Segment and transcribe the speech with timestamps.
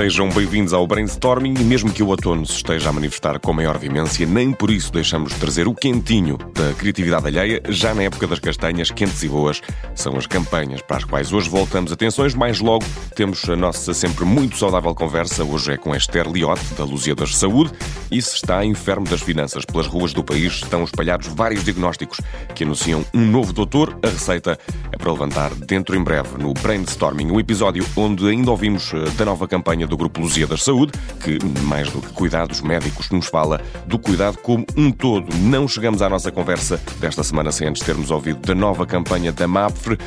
[0.00, 3.76] Sejam bem-vindos ao Brainstorming e mesmo que o outono se esteja a manifestar com maior
[3.76, 8.26] vimência, nem por isso deixamos de trazer o quentinho da criatividade alheia, já na época
[8.26, 9.60] das castanhas quentes e boas.
[9.94, 12.82] São as campanhas para as quais hoje voltamos atenções, mais logo
[13.14, 17.36] temos a nossa sempre muito saudável conversa, hoje é com Esther Liotte, da Luzia das
[17.36, 17.70] Saúde,
[18.10, 19.66] e se está enfermo das finanças.
[19.66, 22.22] Pelas ruas do país estão espalhados vários diagnósticos
[22.54, 23.98] que anunciam um novo doutor.
[24.02, 24.58] A receita
[24.90, 29.26] é para levantar dentro em breve no Brainstorming, um episódio onde ainda ouvimos eh, da
[29.26, 33.26] nova campanha campanha do Grupo Luzia da Saúde, que, mais do que cuidados médicos, nos
[33.26, 35.26] fala do cuidado como um todo.
[35.36, 39.46] Não chegamos à nossa conversa desta semana sem antes termos ouvido da nova campanha da
[39.46, 39.98] MAPFRE,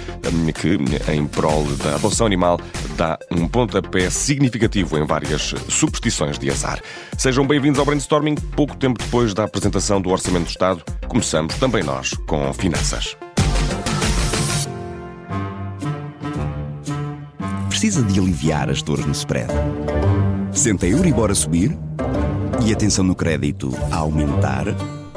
[0.56, 0.80] que,
[1.12, 2.60] em prol da adoção animal,
[2.96, 6.82] dá um pontapé significativo em várias superstições de azar.
[7.18, 8.36] Sejam bem-vindos ao Brainstorming.
[8.56, 13.18] Pouco tempo depois da apresentação do Orçamento do Estado, começamos também nós com finanças.
[17.84, 19.52] Precisa de aliviar as dores no spread.
[20.54, 21.78] Sente a Euribor a subir
[22.66, 24.68] e a tensão no crédito a aumentar.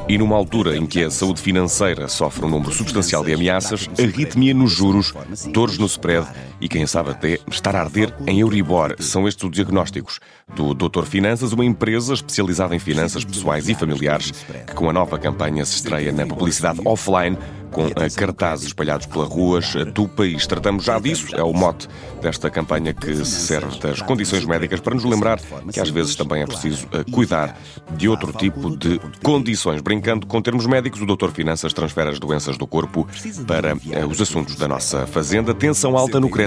[0.09, 4.53] E numa altura em que a saúde financeira sofre um número substancial de ameaças, arritmia
[4.53, 5.15] nos juros,
[5.53, 6.27] dores no spread
[6.61, 8.97] e, quem sabe até, estar a arder em Euribor.
[8.99, 10.21] São estes os diagnósticos
[10.55, 14.33] do Doutor Finanças, uma empresa especializada em finanças pessoais e familiares,
[14.67, 17.37] que com a nova campanha se estreia na publicidade offline
[17.71, 20.47] com cartazes espalhados pelas ruas do país.
[20.47, 21.89] Tratamos já disso, é o mote
[22.23, 25.39] desta campanha que se serve das condições médicas para nos lembrar
[25.73, 27.59] que às vezes também é preciso eh, cuidar
[27.97, 29.81] de outro tipo de condições.
[29.81, 33.07] Brincando com termos médicos, o Doutor Finanças transfere as doenças do corpo
[33.47, 35.53] para eh, os assuntos da nossa fazenda.
[35.53, 36.46] Tensão alta no crédito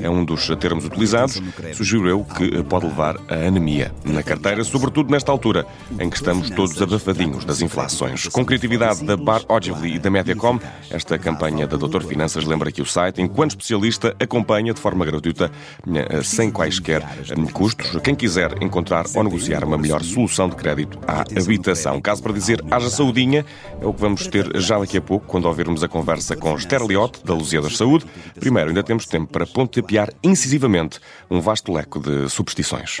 [0.00, 1.40] é um dos termos utilizados.
[1.74, 5.66] Sugiro eu que pode levar a anemia na carteira, sobretudo nesta altura
[5.98, 8.28] em que estamos todos abafadinhos das inflações.
[8.28, 10.58] Com criatividade da Bar Ogilvy e da Mediacom,
[10.90, 15.50] esta campanha da Doutor Finanças lembra que o site, enquanto especialista, acompanha de forma gratuita,
[15.94, 20.98] eh, sem quaisquer eh, custos, quem quiser encontrar ou negociar uma melhor solução de crédito
[21.06, 22.00] à habitação.
[22.00, 23.44] Caso para dizer haja saudinha,
[23.80, 26.82] é o que vamos ter já daqui a pouco, quando ouvirmos a conversa com Esther
[26.82, 28.04] Liotte, da Luzia da Saúde.
[28.38, 31.00] Primeiro, ainda temos tempo para pontapear incisivamente
[31.30, 33.00] um vasto leco de superstições.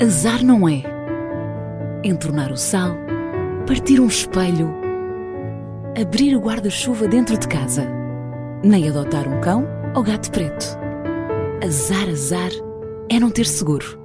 [0.00, 0.82] Azar não é
[2.04, 2.96] entornar o sal,
[3.66, 4.86] partir um espelho
[6.00, 7.88] abrir o guarda-chuva dentro de casa,
[8.62, 10.78] nem adotar um cão ou gato preto.
[11.64, 12.50] Azar, azar
[13.10, 13.98] é não ter seguro.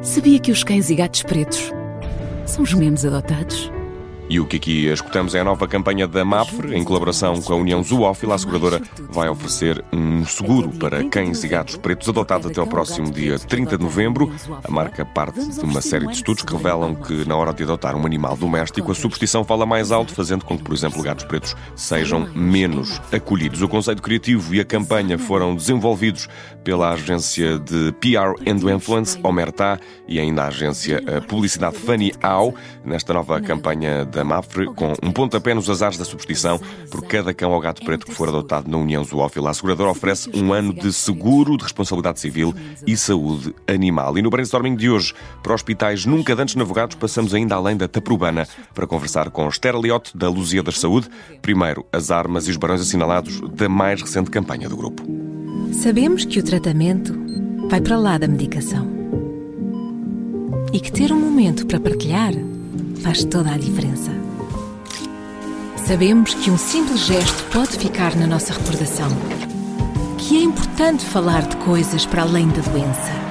[0.00, 1.70] Sabia que os cães e gatos pretos
[2.46, 3.70] são os menos adotados?
[4.30, 7.56] E o que aqui escutamos é a nova campanha da MAPFRE, em colaboração com a
[7.56, 8.34] União Zoófila.
[8.34, 13.10] A seguradora vai oferecer um seguro para cães e gatos pretos adotado até ao próximo
[13.10, 14.30] dia 30 de novembro.
[14.62, 17.96] A marca parte de uma série de estudos que revelam que, na hora de adotar
[17.96, 21.56] um animal doméstico, a superstição fala mais alto, fazendo com que, por exemplo, gatos pretos
[21.74, 23.62] sejam menos acolhidos.
[23.62, 26.28] O conceito criativo e a campanha foram desenvolvidos
[26.62, 33.14] pela agência de PR and Influence, Omerta, e ainda a agência Publicidade Funny Au, nesta
[33.14, 37.52] nova campanha da da Mafre com um pontapé nos azares da superstição por cada cão
[37.52, 39.50] ou gato preto que for adotado na União Zoófila.
[39.50, 42.52] A seguradora oferece um ano de seguro de responsabilidade civil
[42.84, 44.18] e saúde animal.
[44.18, 48.48] E no brainstorming de hoje, para hospitais nunca antes navegados, passamos ainda além da Taprubana
[48.74, 51.08] para conversar com Esther Liotte, da Luzia da Saúde.
[51.40, 55.04] Primeiro, as armas e os barões assinalados da mais recente campanha do grupo.
[55.72, 57.14] Sabemos que o tratamento
[57.68, 58.88] vai para lá da medicação.
[60.72, 62.32] E que ter um momento para partilhar
[63.02, 64.10] faz toda a diferença.
[65.86, 69.08] Sabemos que um simples gesto pode ficar na nossa recordação.
[70.18, 73.27] Que é importante falar de coisas para além da doença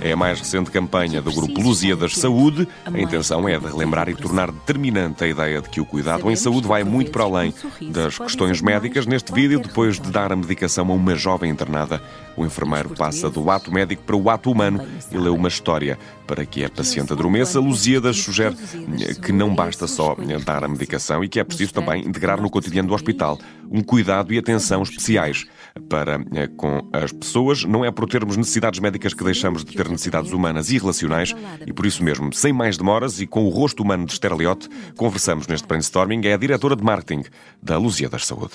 [0.00, 2.68] é a mais recente campanha do Grupo Lusíadas Saúde.
[2.84, 6.36] A intenção é de relembrar e tornar determinante a ideia de que o cuidado em
[6.36, 7.52] saúde vai muito para além
[7.90, 9.06] das questões médicas.
[9.06, 12.02] Neste vídeo, depois de dar a medicação a uma jovem internada,
[12.36, 16.44] o enfermeiro passa do ato médico para o ato humano e lê uma história para
[16.46, 17.58] que a paciente adormeça.
[17.58, 18.56] Lusíadas sugere
[19.22, 22.88] que não basta só dar a medicação e que é preciso também integrar no cotidiano
[22.88, 23.38] do hospital
[23.70, 25.46] um cuidado e atenção especiais
[25.88, 26.18] para
[26.56, 27.64] com as pessoas.
[27.64, 31.34] Não é por termos necessidades médicas que deixamos de ter necessidades humanas e relacionais
[31.66, 34.32] e por isso mesmo, sem mais demoras e com o rosto humano de Esther
[34.96, 36.20] conversamos neste brainstorming.
[36.24, 37.24] É a diretora de marketing
[37.62, 38.54] da Luzia da Saúde.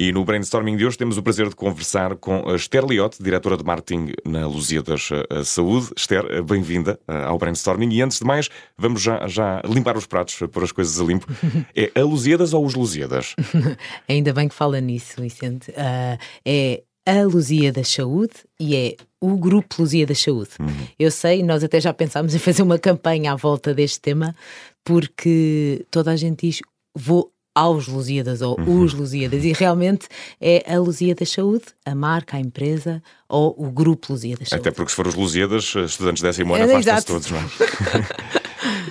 [0.00, 3.54] E no brainstorming de hoje temos o prazer de conversar com a Esther Liotte, diretora
[3.54, 5.90] de marketing na Lusíadas eh, Saúde.
[5.94, 7.92] Esther, eh, bem-vinda eh, ao brainstorming.
[7.92, 8.48] E antes de mais,
[8.78, 11.26] vamos já, já limpar os pratos, pôr as coisas a limpo.
[11.76, 13.36] É a Lusíadas ou os Lusíadas?
[14.08, 15.70] Ainda bem que fala nisso, Vicente.
[15.72, 20.52] Uh, é a Lusíadas Saúde e é o Grupo Lusíadas Saúde.
[20.58, 20.66] Uhum.
[20.98, 24.34] Eu sei, nós até já pensámos em fazer uma campanha à volta deste tema,
[24.82, 26.60] porque toda a gente diz:
[26.96, 28.82] vou aos Lusíadas ou uhum.
[28.82, 30.06] os Lusíadas, e realmente
[30.40, 34.68] é a Lusíadas Saúde, a marca, a empresa ou o grupo Lusíadas Saúde.
[34.68, 37.42] Até porque se for os Lusíadas, estudantes décimo ano, é, afastam-se todos, não é?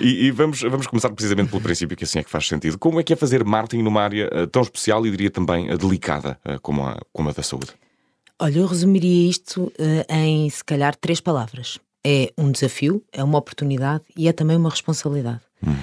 [0.00, 2.78] e, e vamos, vamos começar precisamente pelo princípio, que assim é que faz sentido.
[2.78, 5.78] Como é que é fazer marketing numa área uh, tão especial e diria também uh,
[5.78, 7.70] delicada como, a, como a da saúde?
[8.38, 9.70] Olha, eu resumiria isto
[10.08, 11.78] em se calhar três palavras.
[12.04, 15.40] É um desafio, é uma oportunidade e é também uma responsabilidade.
[15.62, 15.76] Uhum.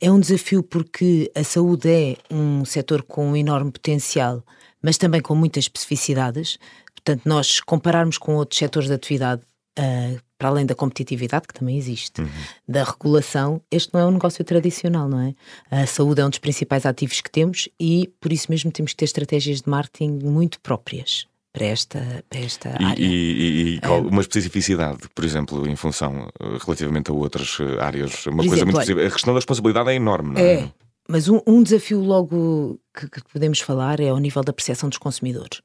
[0.00, 4.44] é um desafio porque a saúde é um setor com um enorme potencial,
[4.80, 6.58] mas também com muitas especificidades.
[6.94, 9.42] Portanto, nós compararmos com outros setores de atividade,
[9.78, 12.28] uh, para além da competitividade, que também existe, uhum.
[12.68, 15.34] da regulação, este não é um negócio tradicional, não é?
[15.68, 18.98] A saúde é um dos principais ativos que temos e por isso mesmo temos que
[18.98, 21.26] ter estratégias de marketing muito próprias
[21.58, 23.02] para esta, para esta e, área.
[23.02, 28.26] E, e, e uma especificidade, por exemplo, em função eh, relativamente a outras eh, áreas,
[28.26, 30.52] uma coisa muito olha, A questão da responsabilidade é enorme, não é?
[30.52, 30.72] É,
[31.08, 34.98] mas um, um desafio logo que, que, podemos falar é ao nível da percepção dos
[34.98, 35.60] consumidores.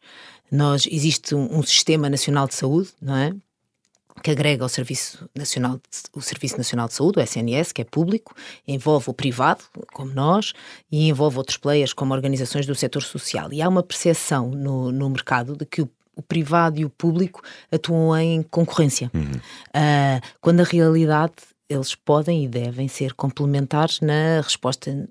[0.51, 3.33] Nós, existe um, um sistema nacional de saúde, não é?
[4.21, 5.81] Que agrega o Serviço Nacional, de,
[6.13, 8.35] o Serviço Nacional de Saúde, o SNS, que é público,
[8.67, 9.63] envolve o privado,
[9.93, 10.53] como nós,
[10.91, 13.51] e envolve outros players, como organizações do setor social.
[13.51, 17.41] E há uma percepção no, no mercado de que o, o privado e o público
[17.71, 19.31] atuam em concorrência, uhum.
[19.31, 21.33] uh, quando na realidade
[21.67, 25.09] eles podem e devem ser complementares na resposta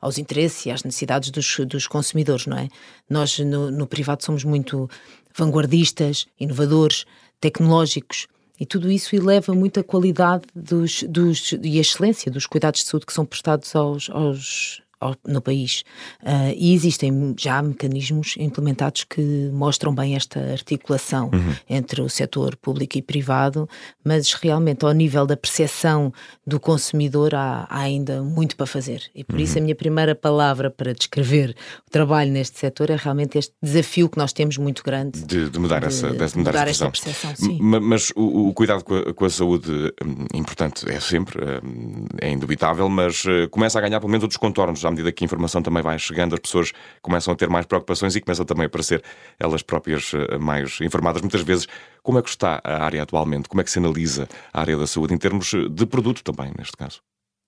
[0.00, 2.68] aos interesses e às necessidades dos, dos consumidores, não é?
[3.08, 4.90] Nós no, no privado somos muito
[5.36, 7.04] vanguardistas, inovadores,
[7.40, 8.26] tecnológicos.
[8.60, 12.88] E tudo isso eleva muito a qualidade dos, dos, e a excelência dos cuidados de
[12.88, 14.82] saúde que são prestados aos, aos,
[15.26, 15.84] no país.
[16.22, 21.54] Uh, e existem já mecanismos implementados que mostram bem esta articulação uhum.
[21.68, 23.68] entre o setor público e privado,
[24.04, 26.12] mas realmente ao nível da percepção
[26.46, 29.02] do consumidor há, há ainda muito para fazer.
[29.14, 29.42] E por uhum.
[29.42, 31.54] isso a minha primeira palavra para descrever
[31.86, 35.58] o trabalho neste setor é realmente este desafio que nós temos muito grande de, de
[35.58, 37.34] mudar, de, essa, de mudar, mudar esta percepção.
[37.36, 37.58] Sim.
[37.60, 39.70] Mas o, o cuidado com a, com a, saúde,
[40.04, 44.38] hum, importante é sempre, hum, é indubitável, mas eh, começa a ganhar pelo menos outros
[44.38, 47.66] contornos à medida que a informação também vai chegando, as pessoas começam a ter mais
[47.66, 49.02] preocupações e começam também a parecer
[49.38, 51.22] elas próprias eh, mais informadas.
[51.22, 51.66] Muitas vezes,
[52.02, 53.48] como é que está a área atualmente?
[53.48, 56.76] Como é que se analisa a área da saúde em termos de produto também, neste
[56.76, 57.00] caso?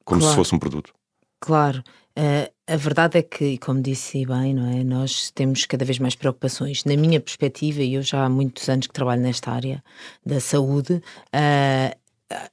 [0.05, 0.33] Como claro.
[0.33, 0.93] se fosse um produto.
[1.41, 1.83] Claro.
[2.19, 4.85] Uh, a verdade é que, como disse bem, não é?
[4.85, 6.85] Nós temos cada vez mais preocupações.
[6.85, 9.83] Na minha perspectiva, e eu já há muitos anos que trabalho nesta área
[10.25, 12.00] da saúde, uh,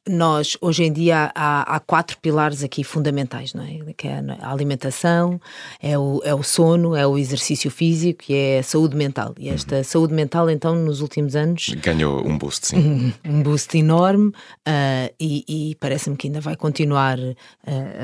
[0.08, 3.94] nós hoje em dia há, há, quatro pilares aqui fundamentais, não é?
[3.96, 5.40] Que é a alimentação,
[5.82, 9.36] é o, é o sono, é o exercício físico e é a saúde mental.
[9.38, 9.84] E esta uhum.
[9.84, 15.44] saúde mental, então, nos últimos anos ganhou um boost, sim, um boost enorme uh, e,
[15.48, 17.36] e parece-me que ainda vai continuar uh,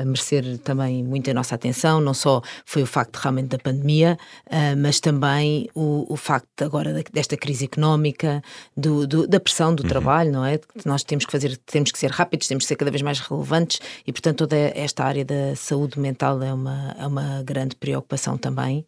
[0.00, 2.00] a merecer também muita nossa atenção.
[2.00, 4.16] Não só foi o facto realmente da pandemia,
[4.46, 8.42] uh, mas também o, o facto agora desta crise económica,
[8.76, 9.88] do, do, da pressão do uhum.
[9.88, 10.58] trabalho, não é?
[10.58, 13.20] Que nós temos que fazer temos que ser rápidos, temos que ser cada vez mais
[13.20, 18.36] relevantes e, portanto, toda esta área da saúde mental é uma, é uma grande preocupação
[18.36, 18.86] também.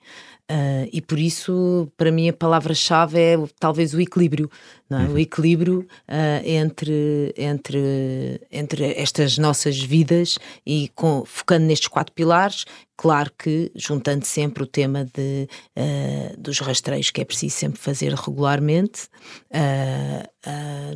[0.49, 4.49] Uh, e por isso, para mim, a palavra-chave é talvez o equilíbrio,
[4.89, 5.03] não é?
[5.03, 5.15] Uhum.
[5.15, 12.65] o equilíbrio uh, entre, entre, entre estas nossas vidas e com, focando nestes quatro pilares,
[12.97, 18.13] claro que juntando sempre o tema de, uh, dos rastreios que é preciso sempre fazer
[18.15, 19.09] regularmente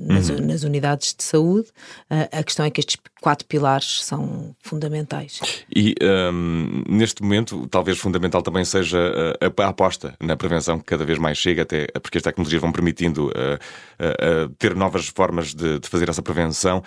[0.01, 0.47] nas, uhum.
[0.47, 1.69] nas, unidades de saúde.
[2.09, 5.41] a questão é que estes quatro pilares são fundamentais.
[5.75, 5.95] E
[6.33, 8.99] um, neste momento, talvez fundamental também seja
[9.41, 12.73] a, a, aposta na prevenção que cada vez mais chega, até porque as tecnologias vão
[12.73, 16.83] permitindo uh, uh, uh, ter novas formas de, de, fazer essa prevenção.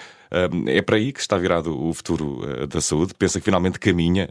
[0.52, 3.14] Hum, é para aí que está virado o futuro da saúde?
[3.14, 4.30] Pensa que finalmente caminha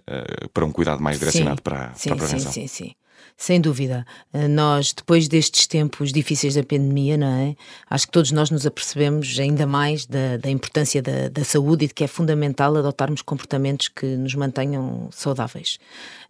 [0.53, 2.53] para um cuidado mais direcionado sim, para, sim, para a prevenção?
[2.53, 2.95] Sim, sim, sim.
[3.37, 4.07] Sem dúvida.
[4.33, 7.57] Eh, nós, depois destes tempos difíceis da pandemia, não é?
[7.91, 11.89] Acho que todos nós nos apercebemos ainda mais da, da importância da, da saúde e
[11.89, 15.79] de que é fundamental adotarmos comportamentos que nos mantenham saudáveis.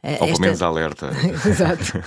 [0.03, 1.11] Eh, Ou pelo menos alerta.
[1.47, 2.03] Exato.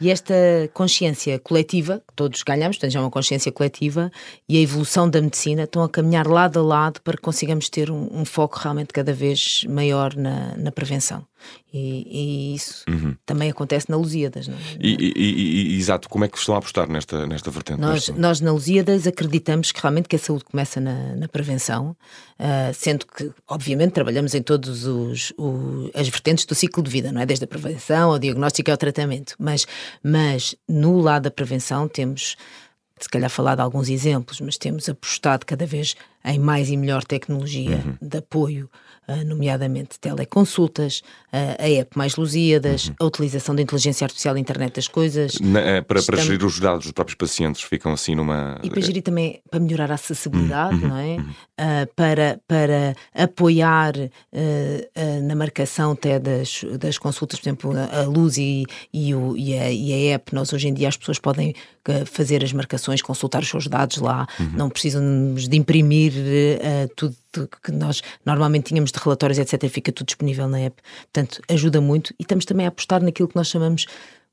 [0.00, 0.34] E esta
[0.74, 4.10] consciência coletiva, que todos ganhamos, portanto já é uma consciência coletiva,
[4.48, 7.90] e a evolução da medicina estão a caminhar lado a lado para que consigamos ter
[7.90, 11.24] um, um foco realmente cada vez maior na, na prevenção.
[11.72, 12.06] E,
[12.50, 13.14] e isso uhum.
[13.26, 14.48] também acontece na Lusíadas.
[14.48, 14.60] Não é?
[14.80, 17.80] e, e, e, exato, como é que estão a apostar nesta, nesta vertente?
[17.80, 21.96] Nós, nós na Lusíadas acreditamos que realmente que a saúde começa na, na prevenção,
[22.38, 24.84] uh, sendo que, obviamente, trabalhamos em todas
[25.94, 27.26] as vertentes do ciclo de vida, não é?
[27.26, 29.34] Desde a prevenção ao diagnóstico e ao tratamento.
[29.38, 29.66] Mas,
[30.02, 32.36] mas no lado da prevenção temos
[33.00, 35.94] se calhar falar de alguns exemplos, mas temos apostado cada vez
[36.24, 38.08] em mais e melhor tecnologia uhum.
[38.08, 38.68] de apoio
[39.10, 42.94] ah, nomeadamente teleconsultas, ah, a app Mais Lusíadas, uhum.
[43.00, 45.40] a utilização da inteligência artificial e internet das coisas.
[45.40, 48.58] Na, é, para, para gerir os dados dos próprios pacientes, ficam assim numa.
[48.62, 50.88] E para gerir também, para melhorar a acessibilidade, uhum.
[50.88, 51.16] não é?
[51.16, 58.00] Uh, para, para apoiar uh, uh, na marcação até das, das consultas, por exemplo, a,
[58.00, 60.98] a Luz e, e, o, e, a, e a app, nós hoje em dia as
[60.98, 61.54] pessoas podem
[62.04, 64.50] fazer as marcações, consultar os seus dados lá, uhum.
[64.54, 65.02] não precisam
[65.34, 66.07] de imprimir
[66.96, 67.16] tudo
[67.62, 70.82] que nós normalmente tínhamos de relatórios, etc., fica tudo disponível na app.
[71.12, 73.86] Portanto, ajuda muito e estamos também a apostar naquilo que nós chamamos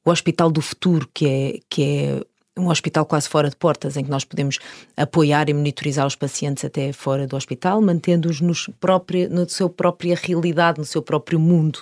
[0.03, 2.21] o hospital do futuro, que é, que é
[2.57, 4.59] um hospital quase fora de portas, em que nós podemos
[4.95, 10.85] apoiar e monitorizar os pacientes até fora do hospital, mantendo-os na sua própria realidade, no
[10.85, 11.79] seu próprio mundo.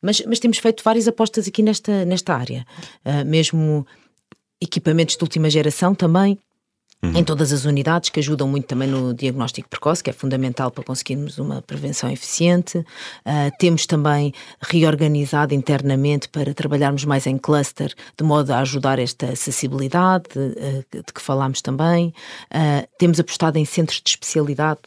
[0.00, 2.64] Mas, mas temos feito várias apostas aqui nesta, nesta área,
[3.04, 3.86] uh, mesmo
[4.60, 6.38] equipamentos de última geração também,
[7.02, 7.12] Uhum.
[7.14, 10.82] em todas as unidades, que ajudam muito também no diagnóstico precoce, que é fundamental para
[10.82, 12.78] conseguirmos uma prevenção eficiente.
[12.78, 19.26] Uh, temos também reorganizado internamente para trabalharmos mais em cluster, de modo a ajudar esta
[19.26, 22.14] acessibilidade, uh, de que falámos também.
[22.50, 24.80] Uh, temos apostado em centros de especialidade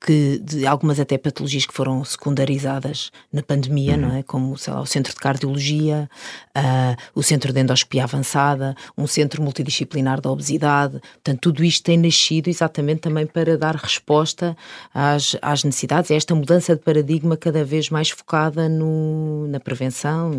[0.00, 4.00] que de algumas até patologias que foram secundarizadas na pandemia, uhum.
[4.00, 4.22] não é?
[4.22, 6.08] Como, sei lá, o Centro de Cardiologia,
[6.56, 11.00] uh, o Centro de Endoscopia Avançada, um Centro Multidisciplinar da Obesidade.
[11.14, 14.56] Portanto, tudo isto tem nascido exatamente também para dar resposta
[14.92, 20.30] às, às necessidades, a esta mudança de paradigma cada vez mais focada no, na prevenção.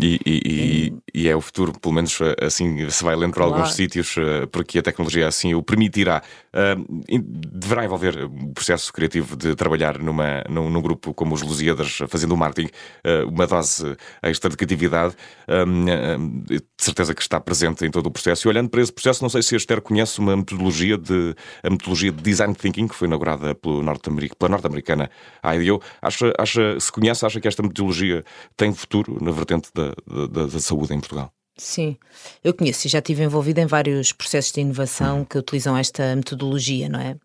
[0.00, 3.60] E, e, e, e, é o futuro, pelo menos assim, se vai lendo para claro.
[3.60, 6.22] alguns sítios, ah, porque a tecnologia assim o permitirá.
[6.48, 11.42] Uh, deverá envolver o processo processo criativo de trabalhar numa, num, num grupo como os
[11.42, 12.70] Lusíadas, fazendo o marketing,
[13.04, 15.14] uh, uma dose extra de criatividade,
[15.48, 18.46] um, de certeza que está presente em todo o processo.
[18.46, 21.70] E olhando para esse processo, não sei se a Esther conhece uma metodologia de, a
[21.70, 24.08] metodologia de Design Thinking, que foi inaugurada pelo norte
[24.38, 25.10] pela norte-americana
[25.44, 25.82] IDEO.
[26.00, 28.24] Acha, acha, se conhece, acha que esta metodologia
[28.56, 29.92] tem futuro na vertente da,
[30.26, 31.37] da, da saúde em Portugal?
[31.58, 31.96] Sim,
[32.44, 36.88] eu conheço e já estive envolvida em vários processos de inovação que utilizam esta metodologia,
[36.88, 37.16] não é?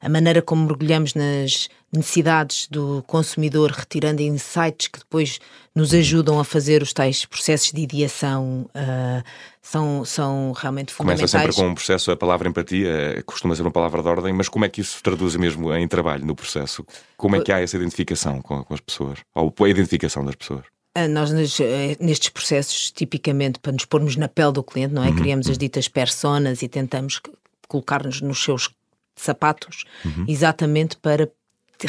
[0.00, 5.40] A maneira como mergulhamos nas necessidades do consumidor, retirando insights que depois
[5.74, 9.24] nos ajudam a fazer os tais processos de ideação, uh,
[9.60, 11.30] são, são realmente fundamentais.
[11.30, 14.32] Começa sempre com um processo, a palavra empatia eh, costuma ser uma palavra de ordem,
[14.32, 16.86] mas como é que isso se traduz mesmo em trabalho, no processo?
[17.16, 19.18] Como é que há essa identificação com, com as pessoas?
[19.34, 20.64] Ou a identificação das pessoas?
[20.94, 21.30] Ah, nós
[21.60, 25.08] eh, nestes processos, tipicamente para nos pormos na pele do cliente, não é?
[25.08, 25.58] Uhum, Criamos as uhum.
[25.58, 27.20] ditas personas e tentamos
[27.68, 28.70] colocar-nos nos seus
[29.14, 30.24] sapatos, uhum.
[30.26, 31.30] exatamente para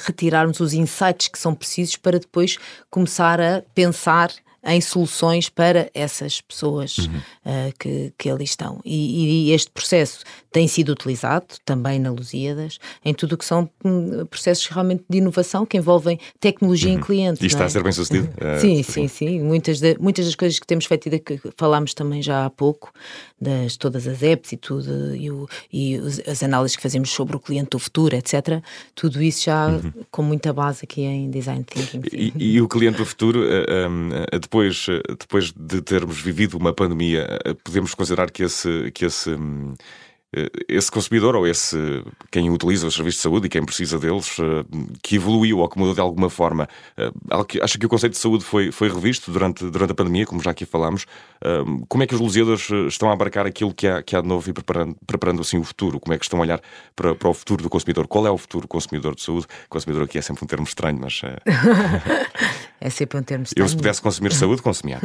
[0.05, 2.57] retirarmos os insights que são precisos para depois
[2.89, 4.31] começar a pensar
[4.63, 7.17] em soluções para essas pessoas uhum.
[7.17, 8.79] uh, que, que ali estão.
[8.83, 13.69] E, e, este processo tem sido utilizado também na Lusíadas, em tudo o que são
[13.83, 16.97] hum, processos realmente de inovação que envolvem tecnologia uhum.
[16.97, 17.43] em cliente.
[17.43, 17.65] E está é?
[17.65, 18.29] a ser bem sucedido?
[18.41, 18.59] Uhum.
[18.59, 19.41] Sim, uh, sim, sim.
[19.41, 22.91] Muitas, de, muitas das coisas que temos feito e que falámos também já há pouco,
[23.39, 27.35] das todas as apps e tudo, e, o, e os, as análises que fazemos sobre
[27.35, 28.61] o cliente do futuro, etc.
[28.93, 29.91] Tudo isso já uhum.
[30.11, 32.01] com muita base aqui em Design Thinking.
[32.11, 37.93] E, e, o cliente do futuro, uh, depois, depois de termos vivido uma pandemia, podemos
[37.93, 39.75] considerar que esse, que esse hum,
[40.31, 44.37] eh, esse consumidor ou esse quem utiliza os serviços de saúde e quem precisa deles
[44.39, 44.63] eh,
[45.01, 46.67] que evoluiu ou que mudou de alguma forma.
[46.97, 47.11] Eh,
[47.61, 50.51] acha que o conceito de saúde foi, foi revisto durante, durante a pandemia, como já
[50.51, 51.05] aqui falámos?
[51.87, 54.49] Como é que os lusíadas estão a abarcar aquilo que há, que há de novo
[54.49, 55.99] e preparando, preparando assim o futuro?
[55.99, 56.61] Como é que estão a olhar
[56.95, 58.07] para, para o futuro do consumidor?
[58.07, 59.47] Qual é o futuro consumidor de saúde?
[59.69, 61.21] Consumidor aqui é sempre um termo estranho, mas.
[62.81, 63.65] é sempre um termo estranho.
[63.65, 64.99] Eu, se pudesse consumir saúde, consumia.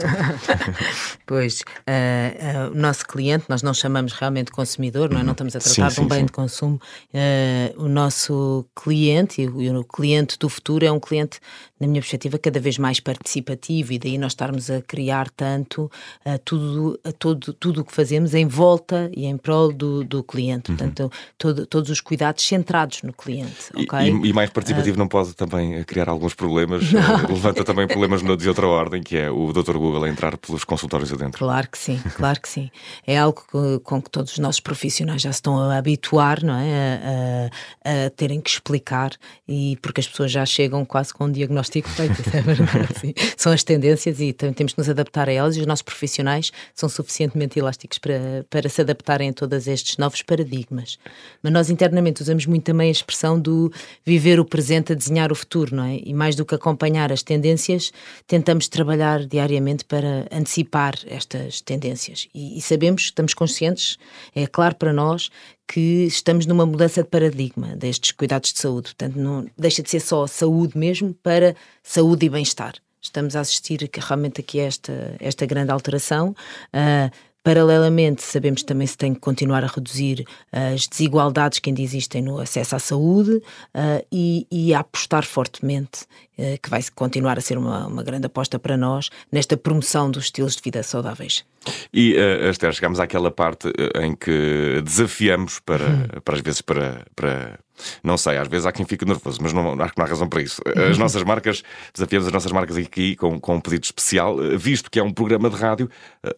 [1.27, 5.23] pois, uh, uh, o nosso cliente, nós não chamamos realmente consumidor, não é?
[5.23, 6.27] Não estamos a tratar sim, de um bem sim.
[6.27, 6.81] de consumo.
[7.13, 11.41] Uh, o nosso cliente, e o, o cliente do futuro, é um cliente,
[11.85, 15.91] na minha perspectiva, cada vez mais participativo e daí nós estarmos a criar tanto
[16.25, 20.23] uh, tudo, uh, todo, tudo o que fazemos em volta e em prol do, do
[20.23, 20.71] cliente.
[20.71, 20.77] Uhum.
[20.77, 23.71] Portanto, todo, todos os cuidados centrados no cliente.
[23.75, 24.11] Okay?
[24.11, 26.85] E, e, mais participativo não pode também criar alguns problemas,
[27.29, 29.77] levanta também problemas de outra ordem, que é o Dr.
[29.77, 31.39] Google a entrar pelos consultórios adentro.
[31.39, 32.71] Claro que sim, claro que sim.
[33.07, 36.43] É algo que, com que todos os nossos profissionais profissionais já se estão a habituar,
[36.43, 37.51] não é?
[37.85, 39.13] A, a, a, terem que explicar,
[39.47, 43.01] e porque as pessoas já chegam quase com um diagnóstico feito, é verdade.
[43.01, 43.15] Sim.
[43.37, 46.89] São as tendências e temos que nos adaptar a elas, e os nossos profissionais são
[46.89, 50.99] suficientemente elásticos para, para se adaptarem a todos estes novos paradigmas.
[51.43, 53.73] Mas nós internamente usamos muito também a expressão do
[54.05, 56.01] viver o presente a desenhar o futuro, não é?
[56.05, 57.93] E mais do que acompanhar as tendências,
[58.27, 62.29] tentamos trabalhar diariamente para antecipar estas tendências.
[62.35, 63.99] E, e sabemos, estamos conscientes,
[64.35, 65.31] é claro para nós
[65.67, 68.95] que estamos numa mudança de paradigma destes cuidados de saúde.
[68.95, 72.75] Portanto, não deixa de ser só saúde mesmo para saúde e bem-estar.
[73.01, 76.35] Estamos a assistir realmente aqui a esta, esta grande alteração.
[76.73, 77.11] Uh,
[77.45, 82.39] Paralelamente, sabemos também se tem que continuar a reduzir as desigualdades que ainda existem no
[82.39, 86.05] acesso à saúde uh, e, e, a apostar fortemente,
[86.39, 90.25] uh, que vai continuar a ser uma, uma grande aposta para nós, nesta promoção dos
[90.25, 91.45] estilos de vida saudáveis.
[91.93, 93.71] E, uh, Esther, chegamos àquela parte
[94.03, 96.21] em que desafiamos para, uhum.
[96.25, 97.59] para às vezes, para, para
[98.03, 100.29] não sei, às vezes há quem fique nervoso, mas não, acho que não há razão
[100.29, 100.61] para isso.
[100.91, 101.63] As nossas marcas,
[101.93, 105.51] desafiamos as nossas marcas aqui com, com um pedido especial, visto que é um programa
[105.51, 105.91] de rádio,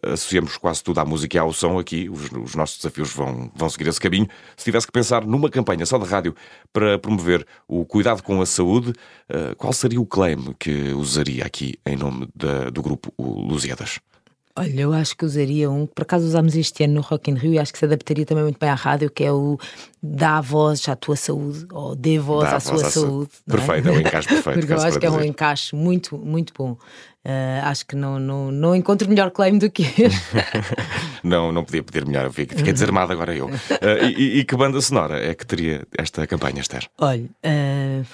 [0.03, 3.69] associamos quase tudo à música e ao som aqui, os, os nossos desafios vão, vão
[3.69, 4.27] seguir esse caminho.
[4.55, 6.35] Se tivesse que pensar numa campanha só de rádio
[6.71, 8.93] para promover o cuidado com a saúde,
[9.57, 13.99] qual seria o claim que usaria aqui em nome da, do grupo Lusíadas?
[14.57, 17.35] Olha, eu acho que usaria um que por acaso usámos este ano no Rock in
[17.35, 19.59] Rio e acho que se adaptaria também muito bem à rádio, que é o
[20.01, 23.29] Dá voz à tua saúde, ou Dê voz Dá à sua voz saúde.
[23.47, 23.51] É?
[23.51, 23.91] Perfeito, é?
[23.91, 24.59] um encaixe perfeito.
[24.65, 26.71] Porque eu acho que é um encaixe muito, muito bom.
[26.71, 30.35] Uh, acho que não, não, não encontro melhor claim do que este.
[31.23, 33.45] não, não podia pedir melhor, fiquei, fiquei desarmado agora eu.
[33.45, 36.87] Uh, e, e, que banda sonora é que teria esta campanha, Esther?
[36.97, 38.05] Olha, uh,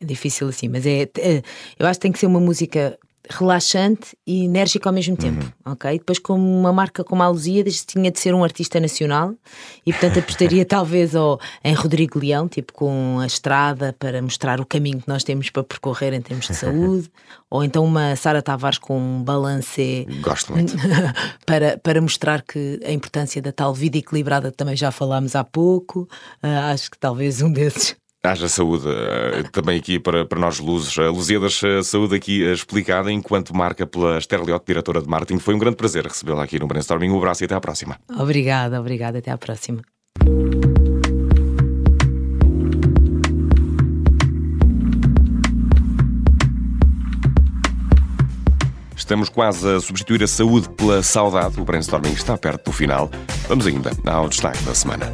[0.00, 1.42] é difícil assim, mas é, é,
[1.78, 5.72] eu acho que tem que ser uma música relaxante e enérgico ao mesmo tempo, uhum.
[5.72, 5.98] ok?
[5.98, 9.34] Depois, como uma marca como a Lusíadas, tinha de ser um artista nacional
[9.84, 14.66] e, portanto, apostaria talvez ao, em Rodrigo Leão, tipo com a estrada para mostrar o
[14.66, 17.10] caminho que nós temos para percorrer em termos de saúde,
[17.50, 20.06] ou então uma Sara Tavares com um balancê.
[20.20, 20.74] Gosto muito.
[21.44, 26.08] para, para mostrar que a importância da tal vida equilibrada também já falámos há pouco.
[26.42, 30.98] Uh, acho que talvez um desses Haja saúde eh, também aqui para, para nós luzes.
[30.98, 35.38] A Lusíadas Saúde aqui explicada enquanto marca pela Esther Leote, diretora de marketing.
[35.38, 37.10] Foi um grande prazer recebê-la aqui no Brainstorming.
[37.10, 37.98] Um abraço e até à próxima.
[38.18, 39.18] Obrigada, obrigada.
[39.18, 39.82] Até à próxima.
[49.06, 51.60] Estamos quase a substituir a saúde pela saudade.
[51.60, 53.08] O brainstorming está perto do final.
[53.46, 55.06] Vamos ainda ao destaque da semana.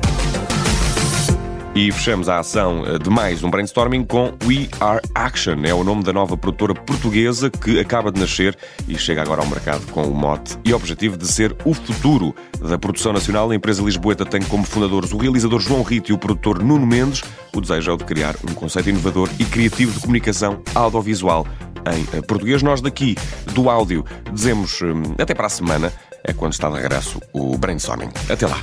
[1.75, 5.65] E fechamos a ação de mais um brainstorming com We Are Action.
[5.65, 8.55] É o nome da nova produtora portuguesa que acaba de nascer
[8.87, 12.79] e chega agora ao mercado com o mote e objetivo de ser o futuro da
[12.79, 13.51] produção nacional.
[13.51, 17.25] A empresa lisboeta tem como fundadores o realizador João Rito e o produtor Nuno Mendes.
[17.57, 21.47] O desejo é o de criar um conceito inovador e criativo de comunicação audiovisual
[21.91, 22.63] em português.
[22.63, 23.17] Nós daqui
[23.55, 25.91] do áudio dizemos hum, até para a semana,
[26.23, 28.11] é quando está de regresso o brainstorming.
[28.29, 28.61] Até lá.